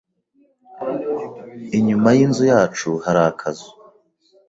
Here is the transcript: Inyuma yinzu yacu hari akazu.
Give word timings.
Inyuma 1.77 2.09
yinzu 2.17 2.43
yacu 2.51 2.89
hari 3.05 3.21
akazu. 3.29 3.69